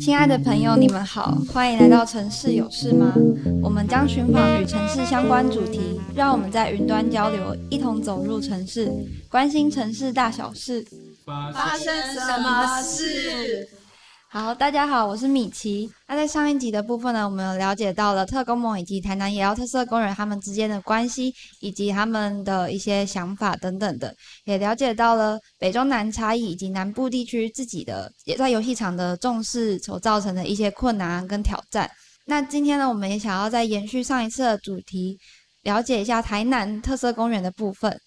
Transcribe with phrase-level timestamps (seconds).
[0.00, 3.14] 亲爱的朋友，你们好，欢迎来到城市有事吗？
[3.62, 8.90] 我们将寻访与城市相关主题，让我们在云端交流，一同走入城市，
[9.28, 10.84] 关心城市大小事。
[11.24, 13.68] 发生什么事？
[14.34, 15.92] 好，大家好，我是米奇。
[16.08, 31.90] 那在上一集的部分呢，我们了解到了特工盟以及台南野澳特色公园他们之间的关系，以及他们的一些想法等等的，也了解到了北中南差异以及南部地区自己的也在游戏场的重视所造成的一些困难跟挑战。
[32.24, 35.18] 那今天呢，我们也想要再延续上一次的主题，
[35.60, 38.00] 了解一下台南特色公园的部分。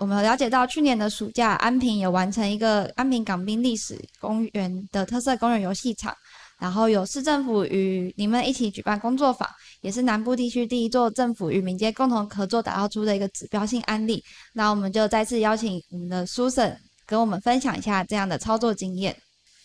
[0.00, 6.16] 我们了解到，去年的暑假，安平也完成一个安平港滨历史公园的特色公园游戏场，
[6.58, 9.46] 然后有市政府与你们一起举办工作坊，
[9.82, 14.24] 也是南部地区第一座政府与民间共同合作打造出的一个指标性案例。
[14.54, 19.14] 那我们就再次邀请我们的 Susan 跟我们分享一下这样的操作经验。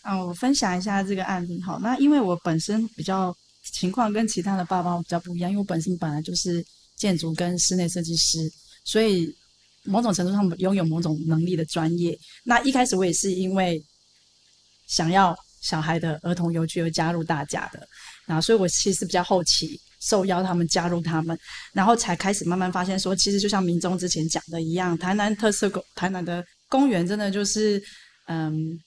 [0.02, 1.78] 嗯，我分享一下这个案例好。
[1.78, 3.34] 那因为我本身比较
[3.72, 6.62] 情况跟其他的爸爸比较不一样，因为我本身本来就是
[6.94, 8.38] 建筑跟室内设计师，
[8.84, 9.34] 所以。
[9.86, 12.18] 某种程度上拥有某种能力的专业。
[12.44, 13.82] 那一开始我也是因为
[14.86, 17.86] 想要小孩的儿童游具而加入大家的，
[18.26, 21.36] 然后所以我其实比较后期受邀他们加入他们，
[21.72, 27.82] 然后才开始慢慢发现说，其实就像民中之前讲的一样，台南特色公台南的公园真的就是，
[28.28, 28.78] 嗯，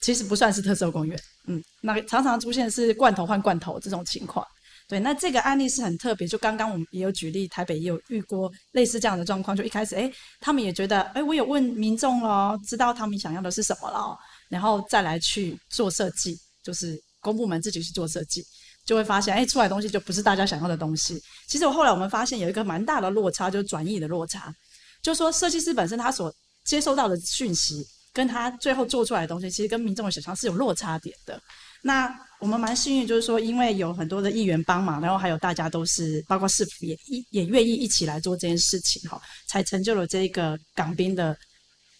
[0.00, 4.46] 其实不算是特色公园，嗯，那常常出现是罐头换罐头这种情况。
[4.90, 6.26] 对，那这个案例是很特别。
[6.26, 9.56] 就刚刚我们也有举例，台北也有遇过类似这样的状况。
[9.56, 10.10] 就一开始，哎，
[10.40, 18.44] 他们也觉得，哎，我有问民众了，知道他们想要的是什么了，然后再来去做设计，就是公部门自己去做设计，
[18.84, 21.22] 就会发现，哎，出来的东西就不是大家想要的东西。
[21.46, 24.52] 其实我后来我们发现有一个蛮大的落差，就是转译的落差，
[25.00, 31.40] 就说设计师本身他所接收到的讯息，跟他最后做出来的东西，其实跟民众的想象是有落差点的。
[31.80, 41.36] 那我们蛮幸运，就是说，因为有很多的议员帮忙，然后还有大家都是，包括市府也一也愿意一起来做这件事情，哈，才成就了这个港滨的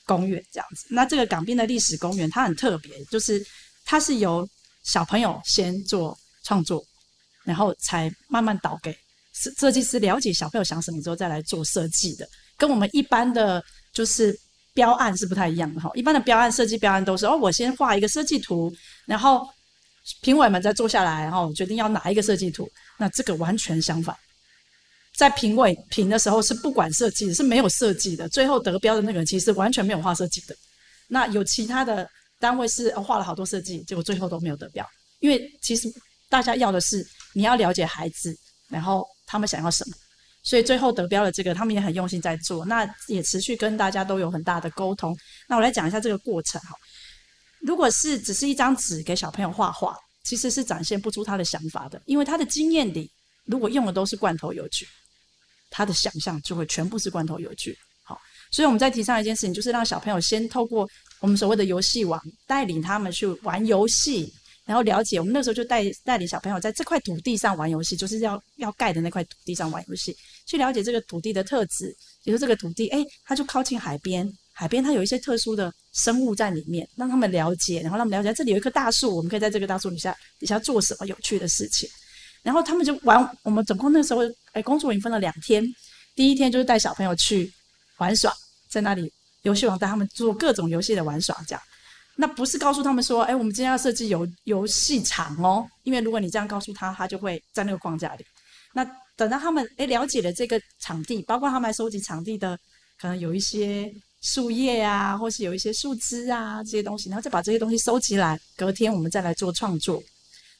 [0.06, 0.86] 公园这样子。
[0.88, 3.44] 那这个港滨的历史公园，它很特别，就是
[3.84, 4.48] 它是由
[4.82, 6.82] 小朋友先做创作，
[7.44, 8.96] 然后才慢慢导给
[9.34, 12.26] 设设计师了解小朋友想什么之后再来做设计的，
[12.56, 14.34] 跟我们一般的就是
[14.72, 15.90] 标案是不太一样的哈。
[15.94, 19.46] 一般的标案设计标案都是哦，我先画一个设计图，然后。
[20.22, 22.70] 评委们再坐下来，然后决定要哪一个设计图。
[22.98, 24.14] 那这个完全相反，
[25.16, 28.28] 在评委评的时候是不管设计，是没有设计的。
[28.28, 30.54] 最后得标的那个人其实完全没有画设计的。
[31.08, 34.86] 那有其他的单位是画了好多设计，结果最后都没有得标。
[35.18, 35.92] 因为其实
[36.28, 38.36] 大家要的是你要了解孩子，
[38.68, 39.96] 然后他们想要什么。
[40.42, 45.14] 所以最后得标的这个，他们也很用心在做，那也持续跟大家都有很大的沟通。
[45.46, 46.74] 那我来讲一下这个过程哈。
[47.60, 53.10] 如果是只是一张纸给小朋友画画，其实是展现不出他的想法的，因为他的经验里，
[53.44, 54.86] 如果用的都是罐头游具，
[55.70, 57.76] 他的想象就会全部是罐头游具。
[58.02, 60.88] 好，所以我们在提倡一件事情，就是让小朋友先透过
[61.20, 64.32] 我们所谓的游戏网，带领他们去玩游戏，
[64.64, 65.18] 然后了解。
[65.18, 70.16] 我们那时候就带带领小朋友在这块土地上玩游戏，就是要要盖的那块土地上玩游戏，
[70.46, 71.94] 去了解这个土地的特质，
[72.24, 74.30] 比如说这个土地，哎，它就靠近海边。
[74.52, 81.88] 海边它有一些特殊的生物在里面，让他们了解，然后让他们了解这里有一棵大树，我们可以在这个大树底下底下做什么有趣的事情。
[82.42, 84.20] 然后他们就玩，我们总共那时候
[84.52, 85.62] 哎，工作营分了两天，
[86.14, 87.52] 第一天就是带小朋友去
[87.98, 88.32] 玩耍，
[88.70, 89.12] 在那里
[89.42, 91.62] 游戏王带他们做各种游戏的玩耍，这样。
[92.16, 98.24] 那不是告诉他们说，哎，我们今天要设计游游戏场哦，因为如果你这样告诉他，他就会在那个框架里。
[98.72, 98.84] 那
[99.16, 102.56] 等到他们哎了解了这个场地，包括他们收集场地的，
[102.98, 103.92] 可能有一些。
[104.20, 110.02] 树叶啊，或是有一些树枝啊，这些东西，然后再把这些东西收集来，隔天我们再来做创作。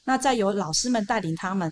[0.03, 1.71] 那再由老师们带领他们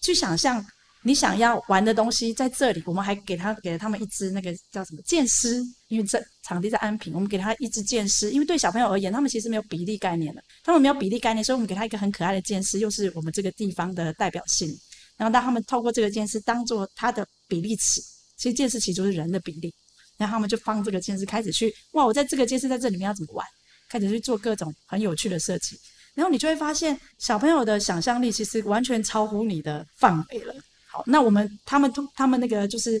[0.00, 0.64] 去想象
[1.02, 2.82] 你想要玩的东西在这里。
[2.86, 8.30] 我们还给他给了他们一支那个叫什么剑狮，因为这场地在安平，我们给他一支剑狮。
[8.30, 14.68] 因为对小朋友而言，他们其实没有比例概念的，他们没有比例概念，所以我们给他一个很可爱的剑狮，又是我们这个地方的代表性。
[15.16, 18.00] 然后让他们透过这个剑狮当做他的比例尺，
[18.36, 19.74] 其实剑狮其实就是人的比例。
[20.20, 22.04] 然后他们就放这个监视开始去哇！
[22.04, 23.46] 我在这个监视在这里面要怎么玩？
[23.88, 25.80] 开始去做各种很有趣的设计。
[26.14, 30.54] 然后你就会发现，小朋友的想象力其实完全超乎你的范围了。
[30.86, 33.00] 好，那我们他们他们那个就是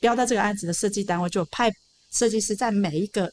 [0.00, 1.70] 标到这个案子的设计单位，就派
[2.10, 3.32] 设计师在每一个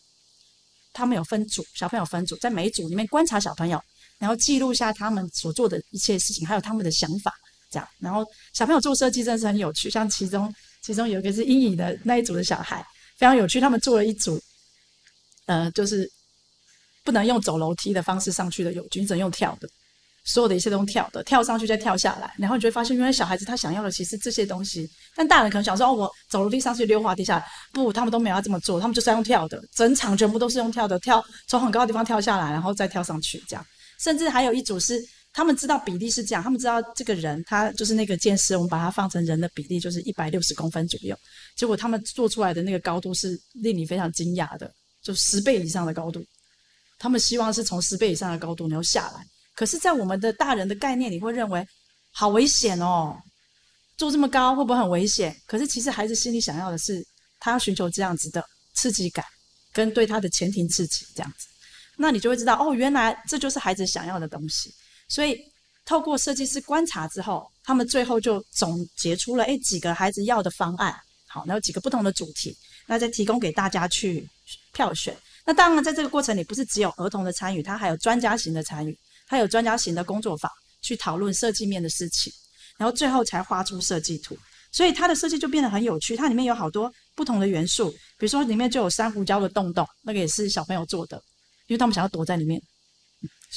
[0.93, 3.81] 他们有分组，小朋友分组，在每一组里面观察小朋友，
[4.19, 7.33] 然后记录下他们所做的一切事情，还有他们的想法。
[7.71, 8.23] 这样，然后
[8.53, 9.89] 小朋友做设计真的是很有趣。
[9.89, 12.85] 像其中其中有一个是阴影的那一组的小孩。
[13.17, 14.39] 非常有趣，他们做了一组
[15.47, 16.09] 呃，就是
[17.03, 19.67] 不能用走楼梯的方式上去的游具，你只能用跳的。
[20.25, 24.85] 所有的一切都用跳的，跳上去再跳下来，然后你就会发现，原来小孩子他想要的其实这些东西，
[25.15, 33.65] 但大人可能想说，哦，我走楼梯上去，溜滑梯下来，不，他们都没有要这么做，他们就是用跳的，整场全部都是用跳的，跳从很高的地方跳下来，然后再跳上去，这样。
[33.99, 35.01] 甚至还有一组是
[35.37, 41.15] 他们知道比例是这样，他们知道这个人他就是那个剑师，我们把它放成人的比例就是一百六十公分左右，
[41.55, 44.73] 结果他们做出来的那个高度是令你非常惊讶的，
[45.03, 46.25] 就十倍以上的高度，
[46.97, 49.23] 他们希望是从十倍以上的高度然后下来。
[49.53, 51.63] 可是，在我们的大人的概念里，会认为
[52.11, 53.15] 好危险哦，
[53.95, 55.39] 做这么高会不会很危险？
[55.45, 57.05] 可是，其实孩子心里想要的是，
[57.39, 58.43] 他要寻求这样子的
[58.73, 59.23] 刺激感，
[59.71, 61.45] 跟对他的前庭刺激这样子。
[61.95, 64.73] 那你就会知道，哦，原来这就是孩子想要的东西。
[65.07, 65.39] 所以，
[65.85, 70.95] 透过设计师观察之后，他们最后就总结出了诶几个孩子要的方案。
[71.27, 72.55] 好，然后几个不同的主题，
[72.87, 74.27] 那再提供给大家去
[74.73, 75.15] 票选。
[75.45, 78.97] 那当然，在这个过程里，不是只有儿童的参与，他还有专家型的参与。
[79.29, 80.49] 他有专家型的工作坊
[80.81, 82.31] 去讨论设计面的事情，
[82.77, 84.37] 然后最后才画出设计图，
[84.71, 86.15] 所以它的设计就变得很有趣。
[86.15, 91.21] 它里面有好多不同的元素，比如说里面就有珊瑚礁的洞洞，那个也是小朋友做的，
[91.67, 92.61] 因为他们想要躲在里面，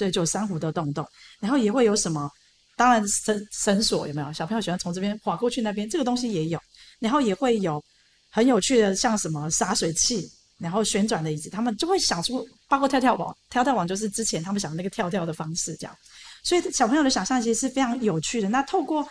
[0.00, 1.06] 所以就珊瑚的洞洞。
[1.40, 2.26] 然后也会有什么，
[2.74, 4.32] 当然绳绳索有没有？
[4.32, 6.58] 小朋友喜欢从这边滑过去那边，这个东西也有。
[6.98, 7.84] 然后也会有
[8.30, 10.26] 很有趣的，像什么洒水器。
[10.56, 15.94] 然后旋转的椅子，他们就会想出，包括跳跳网，跳跳网就是之前他们想的那个跳跳的方式，这样。
[16.42, 18.48] 所以小朋友的想象其实是非常有趣的。
[18.48, 19.06] 那透过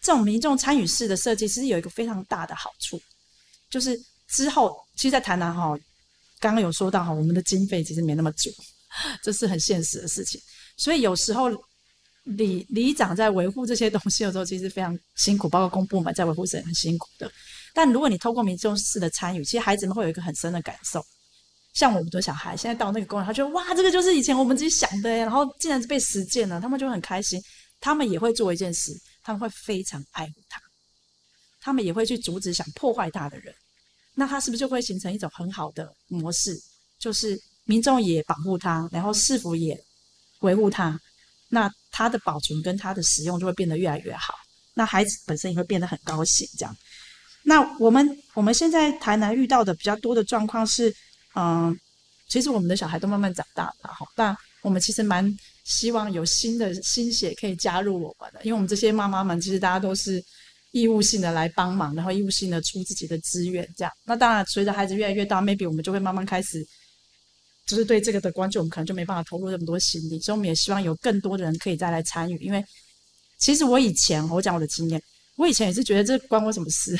[0.00, 3.00] 这种民众参与式的设计，其实有一个非常大的好处，
[3.70, 5.76] 就是之后，其实，在台南哈，
[6.38, 8.48] 刚刚有说到哈，我们的经费其实没那么足，
[9.22, 10.40] 这是很现实的事情。
[10.76, 11.48] 所以有时候
[12.24, 17.30] 里里长在维护这些东西的时候，其实非常辛苦，包括公部门在维护是很辛苦的。
[17.72, 21.04] 但如果你透过民众式的参与，其实孩子们会有一个很深的感受。
[21.72, 27.40] 像我们的小孩，现在到那个公园，他觉得哇，这个就是以前我们自己想的，然后竟然是被实践了，他们就很开心。
[27.78, 30.58] 他们也会做一件事，他们会非常爱护他，
[31.60, 33.54] 他们也会去阻止想破坏他的人。
[34.14, 36.58] 那他是不是就会形成一种很好的模式？
[36.98, 39.78] 就是民众也保护他，然后市府也
[40.40, 40.98] 维护他，
[41.50, 44.34] 那他的保存跟他的使用就会变得越来越好。
[44.74, 46.76] 那孩子本身也会变得很高兴，这样。
[47.42, 50.94] 那我们我们现在台南遇到的比较多的状况是，
[51.34, 51.76] 嗯，
[52.28, 55.24] 其实我们的小孩都慢慢长大了哈，但我们其实蛮
[55.64, 60.22] 希望有新的新血可以加入我们的，因为我们这些妈妈们其实大家都是
[60.72, 63.92] 义务性的来帮忙，然后义务性的出自己的资源这样。
[64.04, 66.66] 那当然，随着孩子越来越大，maybe 我们就会慢慢开始，
[67.66, 72.38] 就是对这个的关注，我们可能就没办法投入这么多心力，所以我们也希望有更多的人可以再来参与。
[72.38, 72.64] 因为
[73.38, 75.02] 其实我以前我讲我的经验，
[75.36, 76.96] 我以前也是觉得这关我什么事。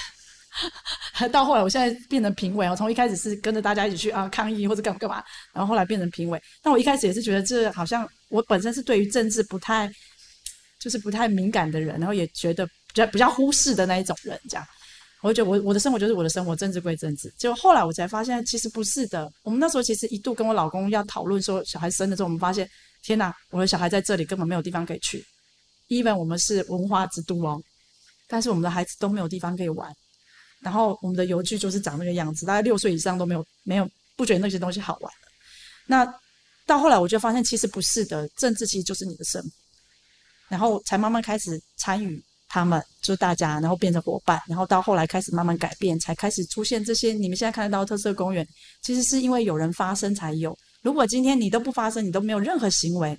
[1.30, 2.66] 到后来，我现在变成评委。
[2.66, 5.22] 我从一开始是跟着大家一起去啊抗议或者干干嘛，
[5.52, 6.40] 然后后来变成评委。
[6.62, 9.90] 但我一开始也是觉得这好像我本身是对于政治不太，
[10.78, 14.40] 就是不太敏感的人，然后也觉得比较比较忽视的那一种人。
[14.48, 14.66] 这样，
[15.26, 17.32] 我就觉得我我的生活就是我的生活，政治归政治。
[17.36, 19.28] 结果后来我才发现，其实不是的。
[19.42, 22.68] 我们那时候其实一度跟我老公要讨论说，小孩生的时候，我们发现，
[23.02, 25.24] 天哪，我的小孩在这里根本没有地方可以去。
[25.88, 27.60] Even 我们是文化之都哦，
[28.28, 29.92] 但是我们的孩子都没有地方可以玩。
[30.60, 35.12] 然后我们的游具就是长那个样子，大概六岁以上都没有没有不觉得那些东西好玩。
[35.86, 36.06] 那
[36.66, 39.48] 到后来我就发现其实不是的，政治其实就是你的生活，
[40.48, 48.46] 然后才慢慢开始参与他们，就大家，然后变成伙伴，然后到后来开始慢慢改变，才开始出现这些你们现在看得到的特色公园，
[48.82, 50.56] 其实是因为有人发声才有。
[50.82, 53.18] 如果今天你都不发声，你都没有任何行为，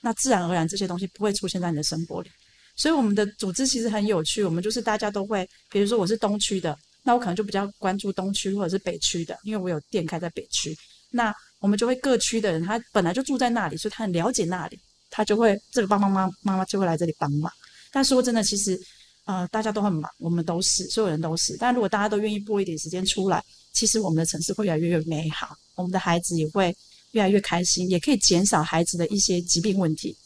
[0.00, 2.30] 那自然而然这些东西不会出现在你的生活里。
[2.76, 10.76] 所以我们的组织其实很有趣，我们就是大家都会，比如说我是东区的，那我可能就比较关注东区或者是北区的，因为我有店开在北区。
[11.10, 14.78] 那我们就会各区的人，他本来就住在那里，所以他很了解那里，
[15.10, 17.50] 他就会这个爸爸妈妈妈妈就会来这里帮忙。
[17.92, 18.80] 但说真的，其实
[19.24, 21.56] 呃大家都很忙，我们都是所有人都是。
[21.58, 26.76] 但如果大家都愿意拨一点时间出来，其实我们的城市会越来越美好，我们的孩子也会
[27.12, 30.16] 越来越开心，也可以减少孩子的一些疾病问题。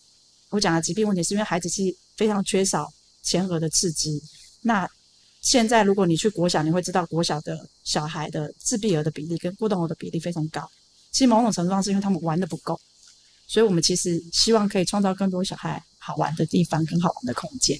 [0.50, 1.83] 我讲的疾病问题是因为孩子是。
[2.14, 2.92] 非常缺少
[3.23, 4.23] 前额的刺激。
[4.61, 4.88] 那
[5.40, 10.71] 现在如果你去国小，你会知道国小的小孩的自闭儿的比例跟过动儿的比例非常高。
[11.11, 12.78] 其实某种程度上是因为他们玩的不够，
[13.47, 17.78] 所以我们其实希望可以创造更多小孩好玩的地方跟好玩的空间。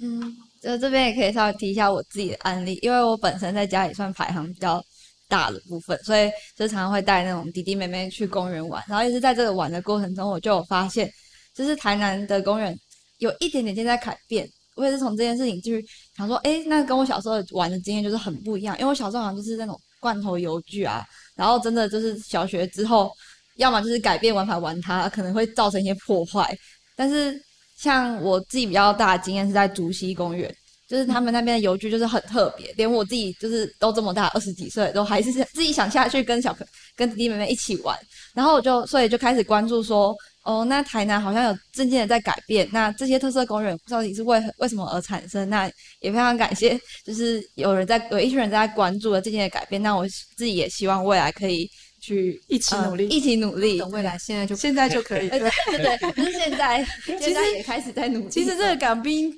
[0.00, 4.84] 嗯，这这边也可以稍微提一下我自己的案例，因为我本身在家里算排行比较
[5.28, 8.82] 大的部分，所以就常常会带那种弟弟妹妹去公园玩。
[8.88, 11.08] 然后也是在这个玩的过程中，我就有发现，
[11.54, 12.76] 就是台南的公园。
[13.18, 15.82] 有一点点正在改变，我也是从这件事情就是
[16.16, 18.76] 想说，哎，那跟我小时候玩的经验就是很不一样。
[18.76, 21.06] 因为我小时候好像就是那种罐头游具啊，
[21.36, 23.10] 然后真的就是小学之后，
[23.56, 26.54] 要么就是改变玩法玩它，可能会造成一些破坏。
[26.96, 27.40] 但是
[27.76, 30.54] 像我自己比较大的经验是在竹溪公园。
[30.86, 37.98] 就是他们那边的游具就是很特别，连我自己就是都这么大二十几岁，都还是自己想下去跟小朋跟弟弟妹妹一起玩。
[38.34, 42.68] 然后我就所以就开始关注说，哦，那台南好像有渐渐的在改变。
[42.70, 45.48] 那这些特色公园到底是为为什么而产生？
[45.48, 45.66] 那
[46.00, 49.82] 也非常感谢，就是有人在有一群人在关注了渐渐的改变。
[49.82, 51.68] 那我自己也希望未来可以
[52.04, 53.78] 去一起努力，呃、一起努力。
[53.78, 58.28] 等未来现在就现在就可以，对对对，就是 现在现在也开始在努力。
[58.28, 59.32] 其实这个港滨。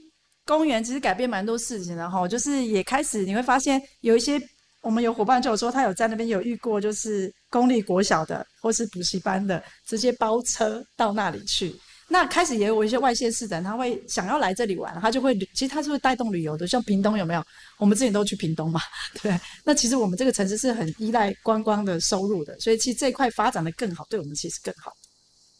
[0.48, 4.40] 公园其实改变蛮多事情的哈，就是也开始你会发现有一些
[4.80, 11.74] 我们有伙伴就有说他有在那边有遇过，就是公立国小的或是补习班的直接包车到那里去。
[12.08, 17.42] 那开始也有一些外县市的人他会想要来这里玩，他就会其实他是会带动旅游的，像屏东有没有？
[17.78, 18.80] 我们之前都去屏东嘛，
[19.20, 19.38] 对。
[19.64, 24.92] 那其实我们这个城市是很依赖观光的收入的，所以其实这一块发展的更好，对我们其实更好。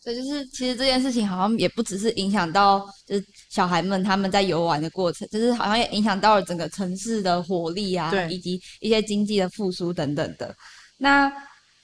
[0.05, 10.55] 对，就是其实这件事情好像也不只是影响到就是小孩们他们在游玩的过程，就是好像也影响到了整个城市的活力啊，对，以及一些经济的复苏等等的。
[10.97, 11.29] 那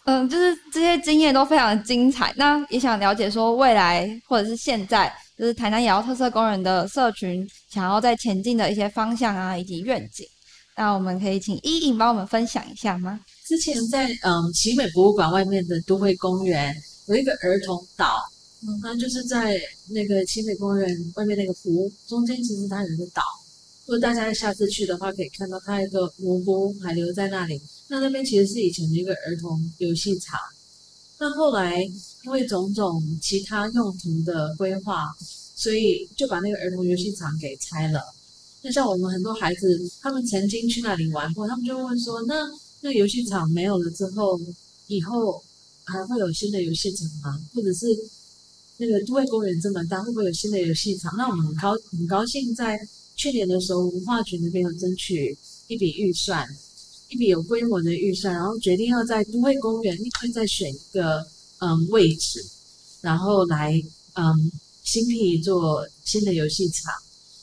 [0.05, 2.33] 嗯，就是这些经验都非常的精彩。
[2.37, 10.27] 那也想了解说未来或者是现在，就是台南也要特色工人的社群想要在前进的一些方向啊，以及愿景。
[10.77, 13.21] 那我们可以请依颖帮我们分享一下吗？
[13.47, 16.75] 之前在嗯奇美博物馆外面的都会公园。
[17.09, 18.23] 有一个儿童岛，
[18.63, 23.23] 嗯，它就是在那个奇美公园外面那个湖中间，其实它有一个岛。
[23.87, 27.61] 如果大家下次去的话，可以看到它一个蘑菇还留在那里。
[27.89, 30.39] 那那边其实是以前的一个儿童游戏场。
[31.19, 31.83] 那后来
[32.25, 35.15] 因为种种其他用途的规划，
[35.55, 38.01] 所以就把那个儿童游戏场给拆了。
[38.62, 42.35] 那像我们很多孩子，他们曾经去那里玩过，他们就问说：那
[42.81, 44.41] 那个游戏场没有了之后，
[44.87, 45.43] 以后？
[45.85, 47.45] 还会有新的游戏场吗？
[47.53, 47.87] 或者是
[48.77, 51.12] 那个都会公园这么大，会不会有新的游戏场？
[51.19, 52.79] 那我们很高很高兴，在
[53.16, 55.37] 去年的时候，文化局那边有争取
[55.69, 56.47] 一笔预算，
[57.09, 61.26] 一笔有规模的预算，然后决定要在都会公园另外再选一个
[61.59, 62.45] 嗯位置，
[63.00, 63.81] 然后来
[64.14, 64.52] 嗯
[64.85, 66.92] 新辟做新的游戏场。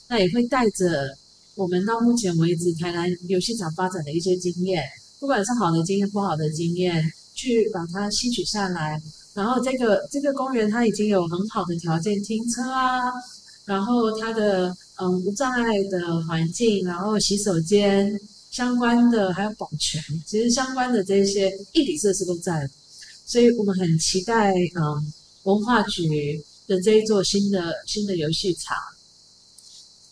[0.08, 1.18] 那也会带着
[1.56, 4.84] 我们到目前为止台南游戏场发展的一些经验，
[5.20, 7.04] 不管是好的经验，不好的经验。
[7.36, 9.02] 去把它吸取下来，
[9.34, 13.00] 然后这个这个公园它已经有很好的条件停车啊，
[13.64, 18.20] 然后它的嗯无障碍的环境，然后洗手间
[18.52, 22.70] 相关的还有保全，其实相关的这些硬体设施都在，
[23.26, 25.14] 所以我们很期待嗯
[25.44, 28.78] 文化局的这一座新的新的游戏场，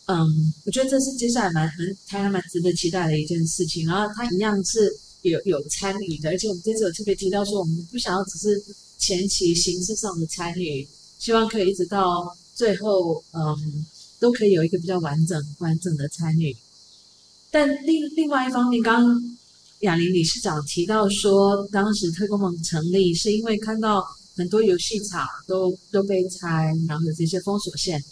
[0.05, 1.71] 嗯，我觉得这是接下来蛮
[2.09, 4.97] 蛮还蛮值得期待的一件事情，然后它一样是。
[5.23, 8.63] 有有参与的，而且我们这次有特别提到说，我们不想要只是
[8.97, 10.87] 前期形式上的参与，
[11.19, 13.85] 希望可以一直到最后，嗯，
[14.19, 16.55] 都可以有一个比较完整完整的参与。
[17.49, 19.37] 但另另外一方面，刚刚
[19.79, 24.03] 雅玲理事长提到说，当时特工盟成立是因为看到
[24.35, 28.03] 很多游戏场都都被拆，然后有这些封锁线。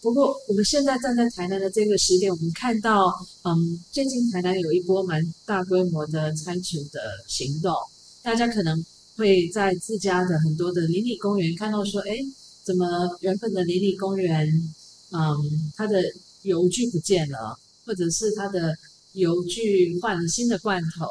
[0.00, 3.06] 不过，我们现在站在台南的这个时点，我们看到，
[3.44, 7.72] 嗯，最近台南有一波蛮大规模的拆除的行动。
[8.20, 8.84] 大家可能
[9.16, 12.18] 会在自家的很多的邻里公园看到说，哎，
[12.64, 12.86] 怎么
[13.20, 14.48] 原本的邻里公园，
[15.12, 16.02] 嗯，它的
[16.42, 18.76] 油具不见了，或者是它的
[19.12, 21.06] 油具换了新的罐头。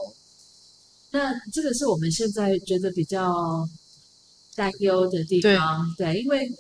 [1.12, 3.68] 那这个是我们现在觉得比较
[4.56, 6.52] 担忧的地方，对，对，因为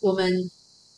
[0.00, 0.50] 我们。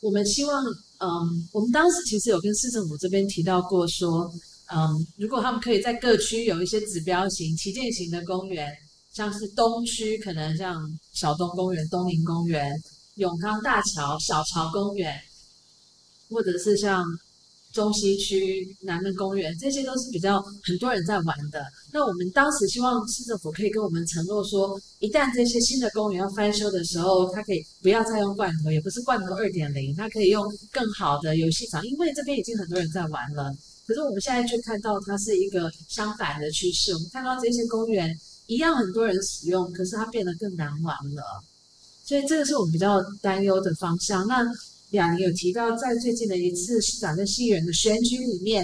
[0.02, 0.64] 我们希望，
[0.98, 4.28] 嗯，我们当时其实有跟市政府这边提到过，说，
[4.66, 8.76] 嗯，如果他们可以在各区有一些指标型、旗舰型的公园，
[9.12, 10.76] 像是东区可能像
[11.12, 12.72] 小东公园、东宁公园、
[13.16, 15.20] 永康大桥、小桥公园，
[16.30, 17.04] 或者是像。
[17.72, 21.64] 中西区南门公园，这些都是比较很多人在玩的。
[21.90, 33.50] 那我们当时希望市政府可以跟我们承诺说，一旦这些新的公园要翻修的时候，它可以不要再用罐头，也不是罐头二点零，它可以用更好的游戏场，因为这边已经很多人在玩了。
[33.86, 38.14] 可是我们现在却看到它是一个相反的趋势，我们看到这些公园
[38.48, 41.42] 一样很多人使用，可是它变得更难玩了。
[42.12, 44.26] 所以这个是我们比较担忧的方向。
[44.26, 44.44] 那。
[44.90, 48.62] 两有提到，在最近的一次市长跟市议员的选举里面，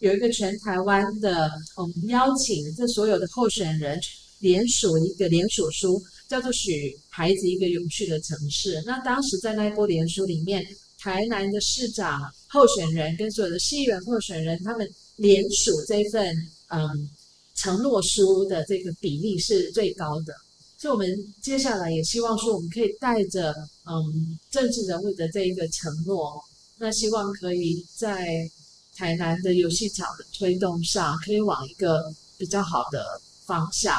[0.00, 3.96] 有一个全台湾的，嗯，邀请这所有的候选人
[4.40, 8.82] 联署一个联署书，叫做“许孩子一个有趣的城市”。
[8.84, 10.66] 那当时在那一波联署里面，
[10.98, 16.34] 台南的市长候选人跟所有的市议员候选人，他们联署这份，
[16.70, 17.08] 嗯，
[17.54, 20.34] 承诺书的这个比例是最高的。
[20.80, 23.52] 所以，我们接下来也希望说，我们可以带着
[23.84, 26.40] 嗯政治人物的这一个承诺，
[26.78, 28.48] 那希望可以在
[28.96, 33.04] 台南的游戏场的推动上，可以往一个比较好的
[33.44, 33.92] 方向，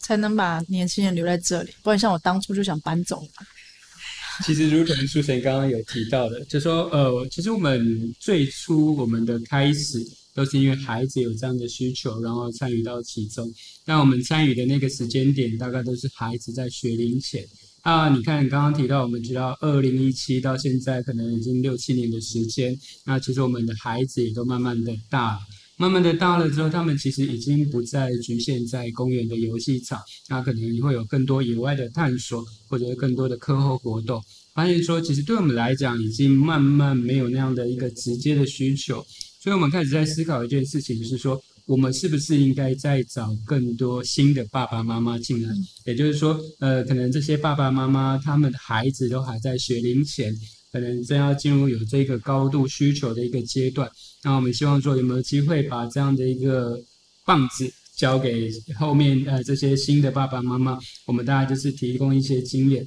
[0.00, 1.72] 才能把年轻人留在这里。
[1.82, 3.46] 不然，像我当初就想搬走了。
[4.44, 10.06] 其实，如同书神刚刚有提到的，就说呃，其实我们最初我们的开始。
[10.40, 13.52] 都是因为孩子有这样的需求，然后参与到其中。
[13.84, 17.46] 那我们参与的那个时间点，大概都是孩子在学龄前。
[17.82, 22.74] 啊，你看刚刚提到，我们知道二零一七到现在可能已经六七年的时间。
[23.04, 25.40] 那其实我们的孩子也都慢慢的大了，
[25.76, 34.22] 慢慢的大了之后，他们其实已经不再局限在公园的游戏场，那可能会有更多野外的探索，或者更多的课后活动。
[34.54, 39.04] 发现说，其实对我们来讲，已经慢慢没有那样的一个直接的需求。
[39.42, 45.48] 所以，我们开始在思考一件事情，就是说，我们是不是应该再找更多新的爸爸妈妈进来？
[45.86, 50.30] 也就是说，呃，可能这些爸爸妈妈他们的孩子都还在学龄前，
[50.70, 53.90] 可能正要进入有这个高度需求的一个阶段。
[54.22, 56.78] 那我们希望说，有没有机会把这样的一个
[57.24, 60.78] 棒子交给后面呃这些新的爸爸妈妈？
[61.06, 62.86] 我们大家就是提供一些经验。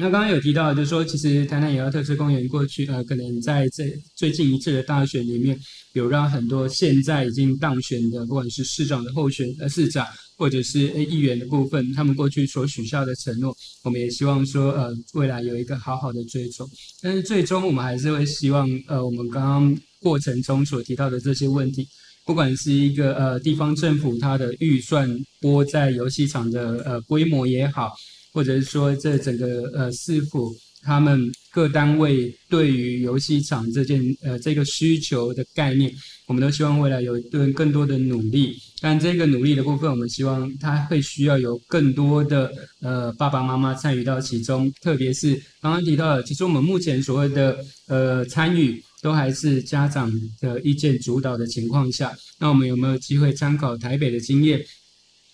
[0.00, 3.84] 那刚刚有提到，就是说，其实台南野外特色公园过去呃，可能在这
[4.16, 5.54] 最近一次的大选里面，
[5.92, 10.06] 有让很多现在已经当选的，不管是市长的候选呃市长，
[10.38, 13.54] 或者是议员的部分，他们过去所许下的承诺，
[13.84, 16.66] 我们也希望说呃，未来有一个好好的追踪。
[17.02, 21.86] 但是最终我们还是会希望呃，我们刚刚过程中所提到的这些问题，
[22.24, 27.92] 不管是一个呃地方政府它的预算拨在游戏场的呃规模也好。
[28.32, 35.92] 或者是说，这整个呃，市府他们各单位对于游戏场这件呃这个需求的概念，
[36.26, 38.56] 我们都希望未来有一顿更多的努力。
[38.80, 44.72] 但这个努力的部分，我们希望他会需要有更多的呃爸爸妈妈参与到其中。
[44.80, 52.10] 特别是刚刚提到的，其实我们目前所谓的呃参与，都还是家长的意见主导的情况下。
[52.38, 54.58] 那我们有没有机会参考台北的经验？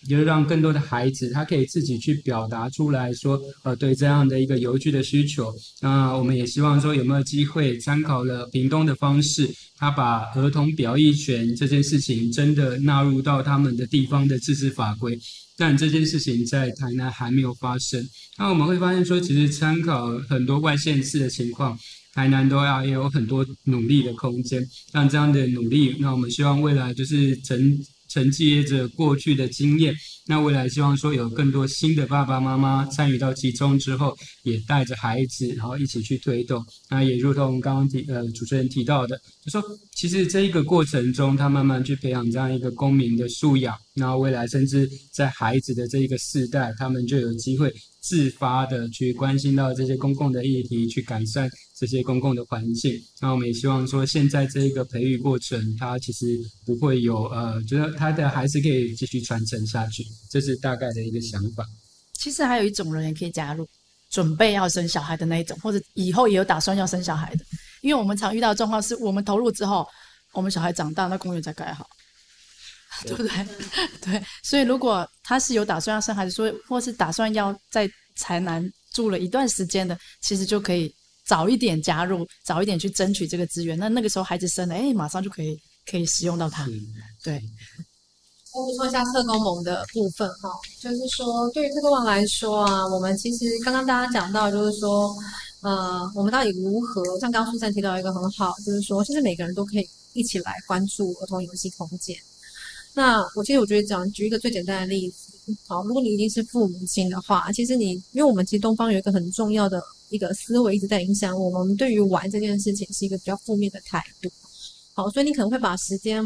[0.07, 5.53] 就是让更多的孩子，他可以自己去表达出来说，呃，对这样的一个游具的需求。
[5.81, 15.19] 那我们也希望说，有没有机会参考了屏东的方式，他把儿童表意权这件事情真的纳入到他们的地方的自治法规。
[15.57, 18.07] 但这件事情在台南还没有发生。
[18.37, 21.77] 那我们会发现说，其实参考很多外县市的情况，
[22.13, 24.63] 台南都要也有很多努力的空间。
[24.91, 27.77] 像这样的努力，那我们希望未来就是整。
[28.17, 29.95] 承接着过去的经验，
[30.27, 36.63] 那未来希望说有更多新的爸爸妈妈参与到其中之后，也带着孩子，然后一起去推动。
[36.89, 39.63] 那也如同刚刚提呃主持人提到的，就说
[39.95, 51.49] 其实这一个过程中，他慢慢去培养这样一个公民的素养，然后未来甚至在孩子的这一个世代，他们就有机会自发的去关心到这些公共的议题，去改善。
[51.79, 56.25] 这些公共的环境，那我们也希望说，现在这一个培育过程，它其实
[56.65, 61.65] 不会有呃，觉得他的孩子可以继续传承下去，这是大概的一个想法。
[62.13, 63.67] 其实还有一种人也可以加入，
[64.09, 67.45] 准备要生小孩的那一种，或者以后也有打算要生小孩的，
[67.81, 69.87] 因为我们常遇到的状况是我们投入之后，
[70.33, 71.87] 我们小孩长大，那公园才盖好，
[73.05, 73.47] 对不对？
[74.01, 80.93] 对，所以如果他是有打算要生孩子，所以或是打算要在台南住了一段时间的，其实就可以。
[81.27, 86.65] 早一点加入，早一点去争取这个资源，那那个时候孩子生了，哎，马上就可以可以使用到它。
[87.21, 87.43] 对。
[88.57, 95.15] 我补充一下特工盟的部分哈，就是说对于特工盟来说啊，我们其实刚刚大家讲到，就是说，
[95.61, 102.15] 呃，我们到底如何，像刚刚书婵提到一个很好，就是说，其实每个人都可以一起来关注儿童游戏空间。
[102.95, 109.81] 那我其实我觉得讲举一个最简单的例子，好，如果你已经是父母亲的话，其实你因为我们其实东方有一个很重要的。
[110.09, 114.31] 一个思维一直在影响，我们对于玩这件事情是一个比较负面的态度。
[114.93, 116.23] 好，所以你可能会把时间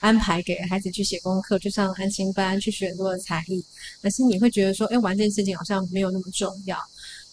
[0.00, 3.64] 安排给孩子去写功课，去上安心班，去学很多的才艺。
[4.02, 6.78] 可是你会觉得说，哎，玩这件事情好像没有那么重要。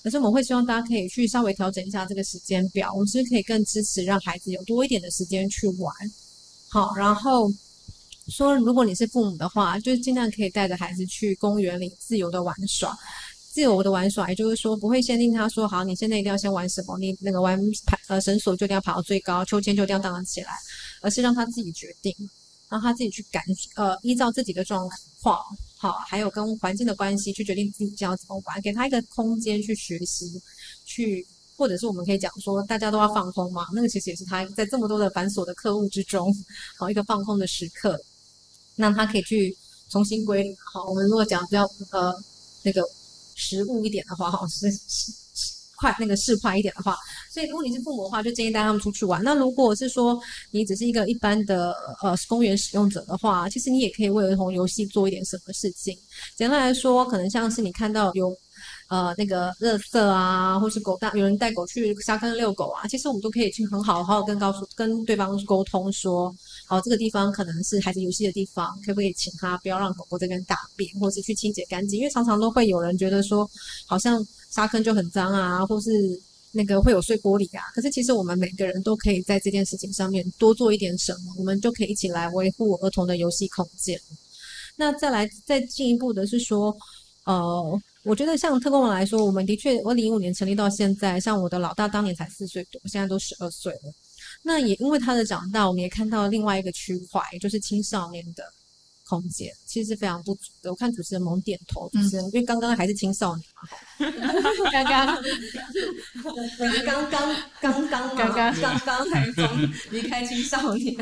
[0.04, 5.94] 可是我们会希望大家可以去稍微调整一下这个时间表，我们是可以更支持让孩子有多一点的时间去玩？
[6.70, 7.52] 好，然后
[8.28, 12.98] 说，如果你是父母的话，就尽量可以带着孩子去公园里自由的玩耍。
[13.52, 20.54] 自由的玩耍，也就是说不会限定他说好，你现在一定要先玩什么，你那个玩爬呃绳索就一定要爬到最高，秋千就一定要荡得起来，
[21.02, 22.16] 而是让他自己决定，
[22.72, 23.44] 让他自己去感
[23.76, 24.90] 呃依照自己的状
[25.22, 25.40] 况
[25.78, 30.42] 好，还有跟环境的关系去决定自己要怎么玩，给他一个空间去学习，
[30.86, 36.34] 去或者是我们可以讲说大家都要放空嘛，那个其实也是他在这么多的繁琐的客户之中，
[36.78, 38.02] 好一个放空的时刻。
[38.78, 39.56] 让他可以去
[39.90, 40.56] 重新归零。
[40.74, 42.16] 好，我们如果讲比较呃
[42.64, 42.82] 那个
[43.36, 45.12] 实务一点的话，哈，是是
[45.82, 46.96] 快那个市侩一点的话，
[47.34, 49.22] 所以如果你是父母的话，就建议带他们出去玩。
[49.24, 50.18] 那如果是说
[50.52, 55.98] 你只是一个一般的呃公园使用者的话，其实你也可以为儿童游戏做一点什么事情。
[56.38, 58.32] 简单来说，可能像是你看到有。
[58.90, 66.32] 呃，那个垃圾啊，或是狗带有人带狗去沙坑遛狗啊，其实我们都可以去很好好跟告诉跟对方沟通说，
[66.68, 72.00] 好，这个地方可能是孩子游戏的地方，可不可以请他不要让狗狗在这边大便，或是去清洁干净？
[72.00, 73.50] 因为常常都会有人觉得说，
[73.88, 75.90] 好像沙坑就很脏啊，或是
[76.52, 77.64] 那个会有碎玻璃啊。
[77.74, 84.00] 可是其实我们每个人都可以在这件事情上面多做一点什么，我们就可以一起来维护儿童的游戏空间。
[84.76, 86.78] 那再来再进一步的是说，
[87.24, 87.82] 呃。
[88.04, 93.94] 我觉得像特工网来说，我们的确，二零一五年成立到现在，像我的老大当年才四岁多，现在都十二岁了。
[94.42, 98.44] 那也因为他的长大，我们也看到另外一个区块，就是青少年的
[99.12, 100.72] 空间，其实是非常不足的。
[100.72, 103.68] 我看主持人猛点头，主持人，因为刚刚还是青少年嘛，
[104.72, 105.22] 刚刚，
[106.58, 107.10] 刚刚，
[107.60, 109.46] 刚刚，刚刚，刚刚，刚刚才从
[109.92, 110.96] 离开青少年。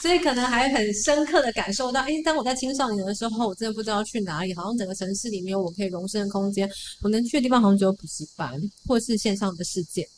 [0.00, 6.68] 所以可能还很深刻的感受到，诶，当我在青少年的时候，我真的不知道去哪里，好像整个城市里面有我可以容身的空间，
[7.02, 10.08] 我能去的地方好像只有补习班或是线上的世界。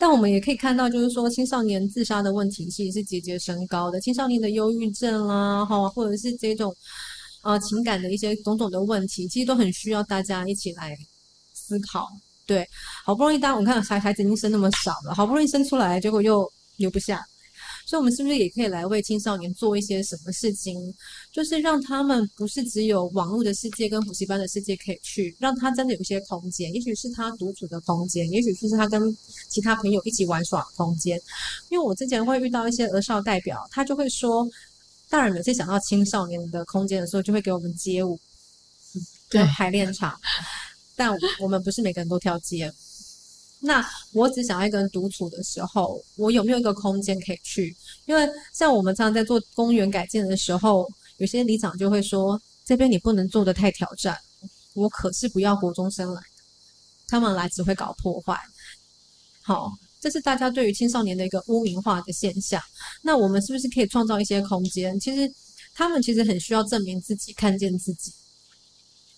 [0.00, 6.74] 但我们也可以看到，就是说青少年自杀的问题其实是节节升高的，青少年的忧郁症啦，哈，或者是这种
[7.42, 10.96] 呃情感的一些种种的问题，其实都很需要大家一起来
[11.52, 12.08] 思考。
[12.46, 12.66] 对，
[13.04, 17.22] 好不容易，当我看孩孩子已经生那么少了，好不容易生出来，结果又留不下。
[17.90, 20.94] 所以，我们是不是也可以来为青少年做一些什么事情？
[21.32, 29.16] 就是让他们不是只有网络的世界跟补习班的世界可以去，让他真的有一些空间，也许是他独处的空间，也许是他跟
[29.48, 31.20] 其他朋友一起玩耍的空间。
[31.68, 34.48] 因为我之前会遇到一些儿少代表，他就会说，
[35.08, 38.16] 大人每次想到青少年的空间的时候，就会给我们街舞，
[39.28, 40.16] 对，排练场，
[40.94, 42.72] 但我们不是每个人都跳街。
[43.62, 47.76] 那我只想要一个人独处的时候，我有没有一个空间可以去？
[48.06, 54.16] 因为像我们常常在做公园改建的时候，有些里长就会说：“这边你不能做得太挑战，
[54.72, 56.22] 我可是不要国中生来，
[57.06, 58.34] 他们来只会搞破坏。”
[59.42, 59.70] 好，
[60.00, 62.62] 这是大家对于青少年的一个污名化的现象。
[63.02, 64.98] 那我们是不是可以创造一些空间？
[64.98, 65.30] 其实
[65.74, 68.10] 他们其实很需要证明自己，看见自己。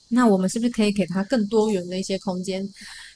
[0.08, 2.68] 那我们是不是可以给他更多元的一些空间？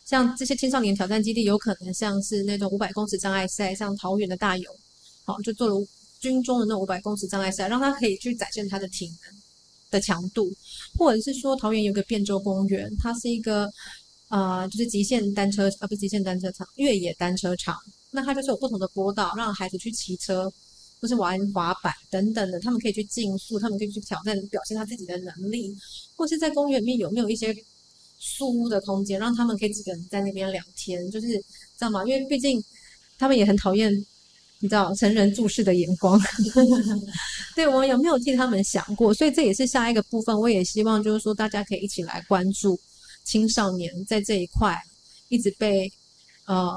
[0.06, 4.72] 像这些青少年挑战基地，有可能像是那种五百公尺障碍赛，像桃园的大勇，
[5.24, 5.86] 好，就做了
[6.20, 9.42] 军中的那五百公尺障碍赛，让他可以去展现他的体能
[9.90, 10.48] 的强度，
[10.96, 13.68] 或者是说桃园有个汴州公园，它是一个
[14.28, 17.76] 呃，就是极限单车，呃，不是极限单车场，越野单车场，
[18.12, 20.48] 那它就是有不同的坡道，让孩子去骑车，
[21.00, 25.76] 或是玩滑板等等的，他们可以去竞速，他们可以去挑战，表现他自己的能力，
[26.14, 27.52] 或是在公园里面有没有一些。
[28.18, 31.44] 书屋的空间，让他们可以几个人在那边聊天，就是知
[31.78, 32.04] 道吗？
[32.04, 32.62] 因为毕竟
[33.18, 33.92] 他们也很讨厌，
[34.60, 36.20] 你知道成人注视的眼光。
[37.54, 39.12] 对，我有没有替他们想过？
[39.12, 40.38] 所以这也是下一个部分。
[40.38, 42.78] 我也希望就是说，大家可以一起来关注
[43.24, 44.76] 青少年在这一块
[45.28, 45.90] 一直被
[46.46, 46.74] 呃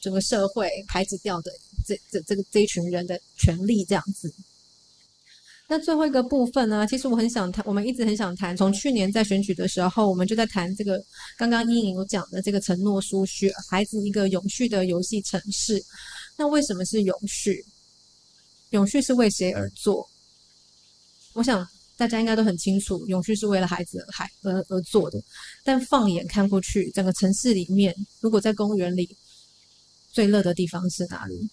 [0.00, 1.50] 整个社会排挤掉的
[1.86, 4.32] 这这这个这一群人的权利，这样子。
[5.66, 6.86] 那最后一个部分呢？
[6.86, 8.54] 其实我很想谈，我们一直很想谈。
[8.54, 11.02] 从去年在选举的时候，我们就在谈这个
[11.38, 15.82] 刚刚茵莹有讲的这个承诺书，学孩子一个永续的游戏城市。
[16.36, 17.64] 那为什么是永续？
[18.70, 20.06] 永续是为谁而做？
[21.32, 25.18] 我想大家应该都很清楚，永续是为了孩子而孩而而做的。
[25.64, 29.16] 但放眼看过去，整个城市里面，如果在公园里
[30.12, 31.48] 最热的地方是哪里？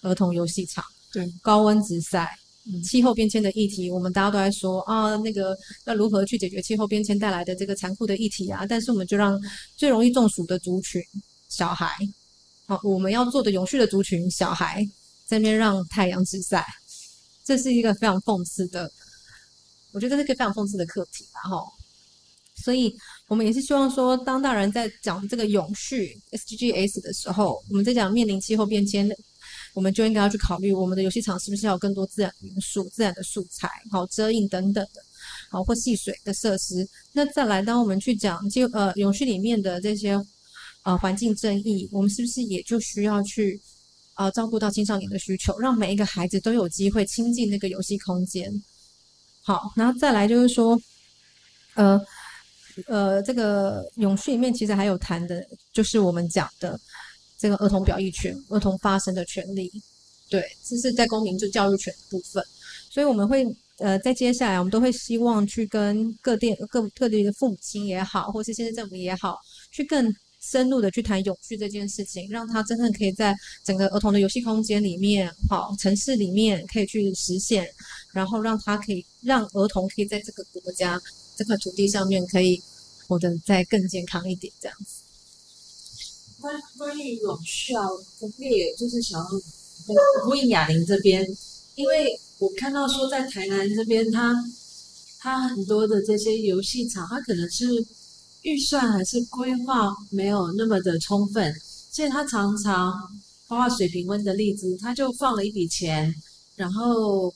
[0.00, 2.38] 儿童游戏场，对，高温直晒。
[2.82, 8.64] 气候变迁的议题，我们大家都在说啊，那个要如何去解决气候变迁带来的这个残酷的议题啊？
[8.66, 9.38] 但是我们就让
[9.76, 11.02] 最容易中暑的族群
[11.50, 11.90] 小孩，
[12.66, 14.82] 好，我们要做的永续的族群小孩，
[15.26, 16.64] 在那边让太阳直晒，
[17.44, 18.90] 这是一个非常讽刺的，
[19.92, 21.66] 我觉得这是一个非常讽刺的课题，然后，
[22.56, 22.96] 所以
[23.28, 29.14] 我们也是希望说，当大人在讲这个永续 SDGs 的时候，我们在讲面临气候变迁的。
[29.74, 35.02] 我们就应该要去考虑，我们的游戏场是不是要有更多自然元素、自然的素材，好遮荫等等的，
[35.50, 36.88] 好或戏水的设施。
[37.12, 40.18] 那再来，当我们去讲就呃永续里面的这些
[40.84, 43.60] 呃环境正义，我们是不是也就需要去
[44.14, 48.62] 呃照顾到青少年的需求，让每一个孩子都有机会亲近那个游戏空间？
[49.42, 50.80] 好，然后再来就是说，
[51.74, 52.00] 呃
[52.86, 56.78] 呃，这个永续里面其实还有谈的，就是我们讲的。
[57.38, 59.70] 这个儿童表意权、儿童发声的权利，
[60.28, 62.42] 对，这是在公民就教育权的部分。
[62.90, 63.44] 所以我们会
[63.78, 69.38] 呃在接下来，我们都会希望去跟各店各各地的父母亲也好，或是现在政府也好，
[69.72, 77.66] 去更深入的去谈永续这件事情，让他真正可以在整个儿童的游戏空间里面，好城市里面可以去实现，
[78.12, 81.00] 然后让他可以让儿童可以在这个国家
[81.36, 82.62] 这块土地上面可以
[83.08, 85.03] 活得再更健康一点，这样子。
[86.44, 87.82] 关关于永续啊，
[88.20, 89.26] 我可以就是想要
[90.24, 91.26] 呼应雅玲这边，
[91.74, 94.34] 因为我看到说在台南这边，他
[95.18, 97.64] 他很多的这些游戏场，他可能是。
[98.46, 101.50] 预算还是规划没有那么的充分，
[101.90, 102.92] 所以他常常
[103.48, 106.14] 包括水平温的例子，他就放了一笔钱，
[106.54, 107.32] 然后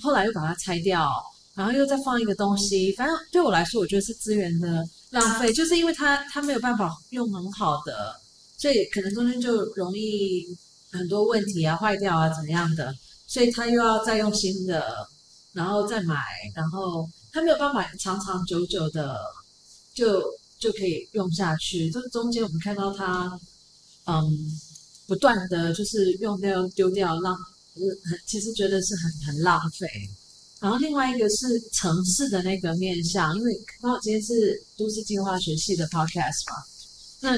[0.00, 1.10] 后来又把它拆掉，
[1.54, 8.14] 然后又再放一个东西，反正对我来说，我觉得是资源的浪费，就是因为他他没有办法用很好的，
[8.64, 10.46] 所以可能中间就容易
[10.90, 12.96] 很多问题啊，坏掉啊，怎么样的，
[13.26, 15.06] 所以他又要再用新的，
[15.52, 16.16] 然后再买，
[16.54, 19.20] 然后他没有办法长长久久的
[19.92, 20.22] 就。
[20.56, 21.90] 就可以用下去。
[21.90, 23.38] 这中间我们看到他，
[24.06, 24.24] 嗯，
[25.06, 27.36] 不断的就是用掉、丢掉，浪，
[27.74, 29.86] 很其实觉得是很很浪费。
[30.60, 36.56] 然后另外一个是城市的那个面向，因为刚好今天是都市计划学系的 podcast 嘛，
[37.20, 37.32] 那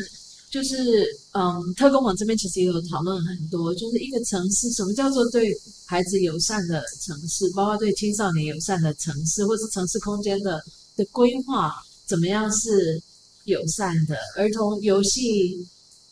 [0.57, 5.53] 就是嗯，特工网这边其实也有讨论很多，就是一个城市什么叫做对
[5.85, 10.62] 孩子友善的城市，包括对青少年友善的城市，或是城市空间的
[10.97, 11.73] 的规划，
[12.07, 13.03] 怎么样是。
[13.47, 15.64] 友善的儿童游戏，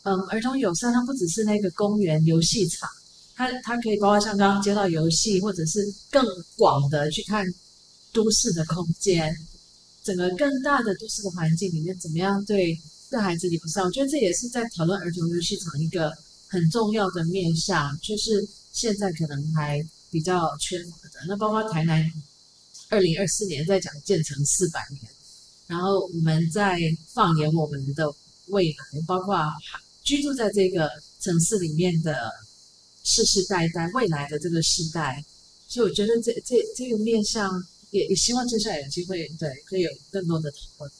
[0.03, 2.89] 嗯，儿童友善，它不只是那个公园游戏场，
[3.35, 7.45] 它它可以包括像刚刚接到游戏，或者是更广的去看
[8.13, 9.35] 都市的空间，
[10.01, 12.79] 整个更大的都市的环境里面，怎么样对
[13.09, 13.83] 对孩子友善？
[13.85, 16.11] 我觉得这也是在讨论儿童游戏场一个
[16.47, 21.19] 很重要的面向，就是现在可能还比较缺乏的。
[21.27, 22.11] 那包括台南
[22.89, 25.01] 二零二四年在讲建成四百年。
[25.67, 28.13] 然后我们在放眼我们的
[28.47, 29.35] 未来，包括
[30.03, 30.87] 居住在这个
[31.19, 32.31] 城市里面的
[33.03, 35.25] 世世代代未来的这个世代，
[35.67, 40.91] 所以我觉得这这这个面向也也希望接下来有机会对可以有更多的讨论。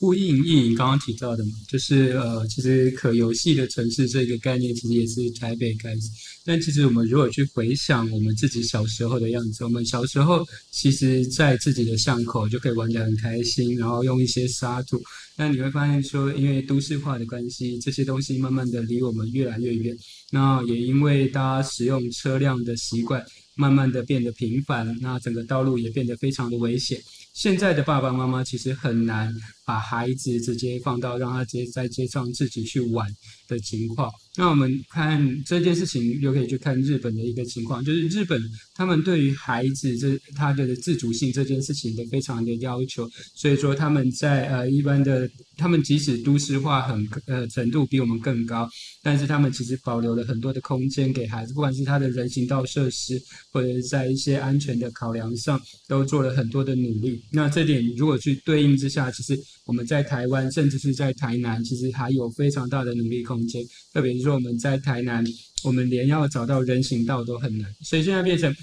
[0.00, 6.08] 呼应应颖刚刚提到的嘛，就是呃，其实可游戏的城市这个概念，其实也是台北开始。
[6.42, 14.98] 但其实我们如果去回想我们自己小时候的样子，我们小时候其实在自己的巷口就可以玩得很开心，然后用一些沙土。
[15.36, 19.94] 但你会发现说，因为都市化的关系，这些东西慢慢的离我们越来越远。
[20.30, 23.22] 那也因为大家使用车辆的习惯
[23.54, 26.98] 慢慢的变得频繁，那整个道路也变得非常的危险。
[27.32, 29.32] 现在的爸爸妈妈其实很难
[29.64, 33.06] 把孩子直接放到让他直接在街上自己去玩。
[33.50, 34.10] 的情况。
[34.36, 38.40] 那我们看这件事情，又可以去看日本的一个情况，就是日本
[38.74, 48.70] 他们对于孩子这他的自主性这件事情的非常的要求，所以说他们在呃一般的，他们即使都市化很呃程度比我们更高，
[49.02, 53.20] 但是他们其实保留了很多的空间给孩子，不管是他的人行道设施，
[53.52, 57.20] 或者是在一些安全的考量上，都做了很多的努力。
[57.32, 63.62] 那这点如果去对应之下，其实我们在台湾，甚至是在台南，其实还有非常大的努力空间。
[63.92, 65.24] 特别是说我们在台南，
[65.64, 68.54] 我们连要找到人行道都很难，所以现在变成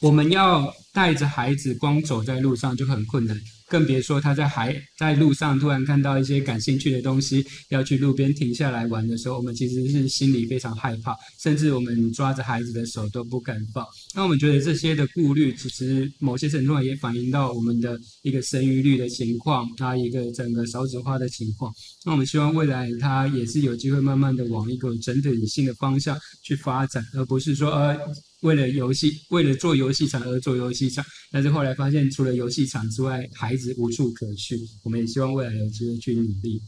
[0.00, 3.40] 我们要带着孩子光走在路上就很困难。
[3.70, 13.86] 更别说他在还在路上突然看到一些感兴趣的东西，要去路边停下来玩的时候，我们其实是心里非常害怕，甚至我们抓着孩子的手都不敢放。
[14.12, 21.72] 那我们觉得这些的顾虑，其实某些程度上也反映到我们的一个生育率的情况，它一个整个少子化的情况。
[22.04, 27.96] 那我们希望未来它也是有机会慢慢的往一个整体性的方向去发展，而不是说呃。
[28.40, 34.58] 为了游戏，为了做游戏场而做游戏场，但是后来发现，除了游戏场之外，孩子无处可去。
[34.82, 36.62] 我们也希望未来有机会去努力。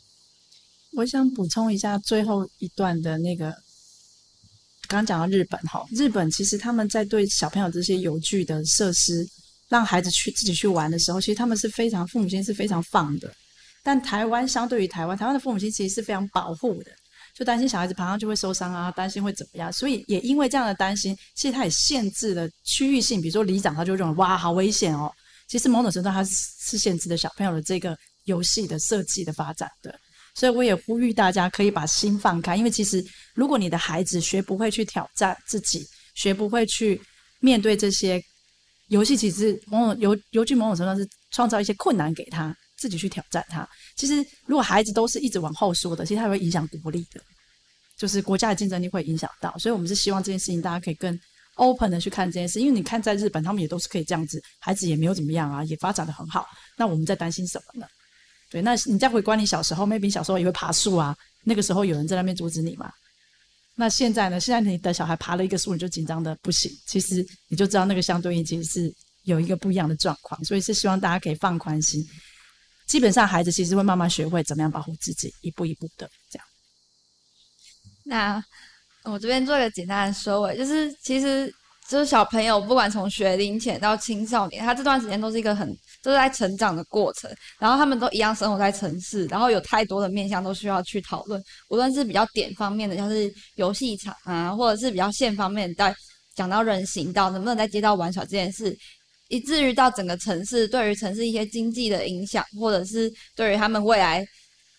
[0.95, 3.51] 我想补充一下最后一段的那个，
[4.87, 9.27] 刚刚讲到日本哈，日本其实他们在对小朋友这些游具的设施，
[9.71, 13.33] 让孩子去自己去玩的时候，其实他们是非常父母亲是非常放的。
[13.83, 16.93] 但台湾相对于台湾，台湾的父母亲其实是非常保护的。
[17.35, 25.11] 就担心小孩子爬上去会受伤啊，担心会怎么样，所以也因为这样的担心，其实他也限制了区域性，比如说里长他就认为哇，好危险哦。
[25.49, 29.95] 其实某种程度他是是限制了小朋友的这个游戏的设计的发展的。
[30.35, 37.01] 所以我也呼吁大家可以把心放开，因为其实如果你的孩子学不会去挑战自己，学不会去
[37.41, 38.23] 面对这些
[38.89, 42.55] 游戏，其实某种游游具某种程度上是创造一些困难给他。
[42.83, 43.69] 自己去挑战他。
[43.95, 47.21] 其实，如果孩子都是一直往后说的，其实他会影响国力的，
[47.97, 49.57] 就是国家的竞争力会影响到。
[49.57, 51.17] 所以，我们是希望这件事情大家可以更
[51.55, 56.45] open 的去看这件事，因为你看在日本，他们也都是可以这样子，孩子也没有怎么样啊，也发展得很好。
[56.77, 57.87] 那我们在担心什么呢？
[58.51, 62.91] 对，那你再回观你小时候，maybe 小时候也会爬树啊，那个时候有人在那边阻止你吗？
[63.75, 64.39] 那现在呢？
[64.39, 66.71] 现在你的小孩爬了一个树，你就紧张的不行。
[66.87, 72.07] 其实你就知道那个相对应其实是有一个不一样的状况，所以是希望大家可以放宽心。
[72.93, 76.47] 基本上孩子其实会慢慢学会怎么样保护自己，一步一步的这样。
[78.05, 78.45] 那
[79.05, 81.51] 我这边做一个简单的收尾，就是其实
[81.89, 85.75] 就是小朋友不管从学龄前到青少年，他这段时间都是一个很。
[86.05, 95.95] 都是在成长的过程，然后他们都一样生活在城市，然后有太多的面向都需要去讨论，无论是比较点方面的，像是游戏场啊，或者是比较线方面的，在
[96.35, 98.77] 讲到人行道能不能在街道玩耍这件事，
[99.33, 104.23] 以至于到整个城市对于城市一些经济的影响，或者是对于他们未来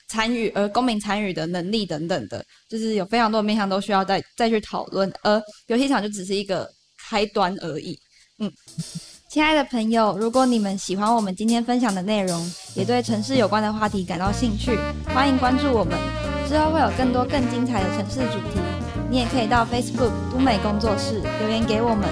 [0.07, 6.69] 参与呃公民参与的能力等等的，就是有非常多的面向都需要再再去讨论，而游戏场就只是一个
[7.09, 7.97] 开端而已，
[8.37, 8.51] 嗯。
[9.29, 15.97] 亲爱的朋友，如果你们喜欢我们今天分享的内容，也对城市有关的话题感到兴趣，欢迎关注我们。
[16.47, 18.59] 之后会有更多更精彩的城市主题。
[19.09, 22.07] 你也可以到 Facebook 都美工作室留言给我们，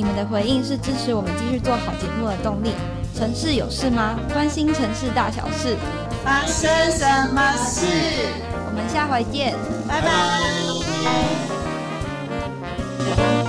[0.00, 2.72] 你们的回应是支持我们继续做好节目的动力。
[3.14, 4.18] 城市有事吗？
[4.32, 5.76] 关心城市大小事。
[6.24, 7.84] 发生什么事？
[8.64, 9.54] 我们下回见。
[9.86, 10.00] 拜
[13.20, 13.39] 拜。